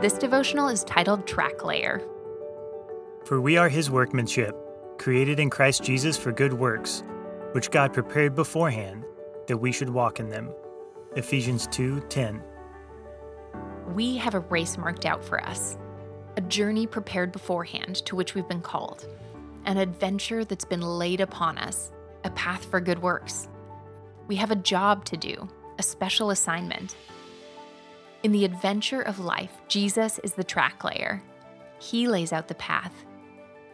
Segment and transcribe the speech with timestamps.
[0.00, 2.00] This devotional is titled Track Layer.
[3.26, 4.56] For we are his workmanship,
[4.96, 7.02] created in Christ Jesus for good works,
[7.52, 9.04] which God prepared beforehand
[9.46, 10.48] that we should walk in them.
[11.16, 12.42] Ephesians 2:10.
[13.94, 15.76] We have a race marked out for us,
[16.38, 19.06] a journey prepared beforehand to which we've been called,
[19.66, 21.92] an adventure that's been laid upon us,
[22.24, 23.50] a path for good works.
[24.28, 25.46] We have a job to do,
[25.78, 26.96] a special assignment.
[28.22, 31.22] In the adventure of life, Jesus is the track layer.
[31.78, 32.92] He lays out the path.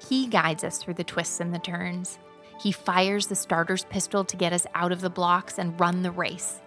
[0.09, 2.21] He guides us through the twists and the turns.
[2.63, 6.13] He fires the starter's pistol to get us out of the blocks and run the
[6.13, 6.61] race.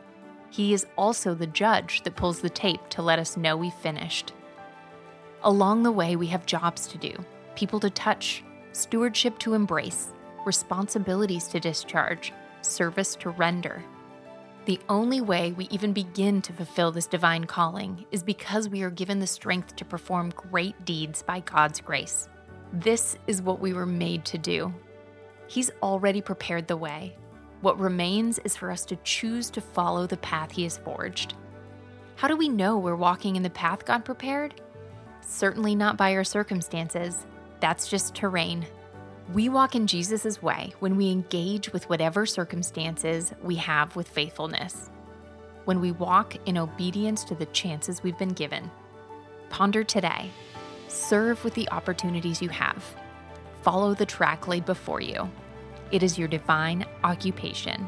[0.49, 4.33] He is also the judge that pulls the tape to let us know we've finished.
[5.43, 7.13] Along the way, we have jobs to do,
[7.55, 10.11] people to touch, stewardship to embrace,
[10.45, 13.85] responsibilities to discharge, service to render.
[14.65, 18.89] The only way we even begin to fulfill this divine calling is because we are
[18.89, 22.27] given the strength to perform great deeds by God's grace.
[22.73, 24.73] This is what we were made to do.
[25.47, 27.15] He's already prepared the way.
[27.61, 31.33] What remains is for us to choose to follow the path He has forged.
[32.15, 34.61] How do we know we're walking in the path God prepared?
[35.21, 37.25] Certainly not by our circumstances.
[37.59, 38.65] That's just terrain.
[39.33, 44.89] We walk in Jesus' way when we engage with whatever circumstances we have with faithfulness,
[45.65, 48.71] when we walk in obedience to the chances we've been given.
[49.51, 50.31] Ponder today.
[50.87, 52.83] Serve with the opportunities you have.
[53.61, 55.29] Follow the track laid before you.
[55.91, 57.87] It is your divine occupation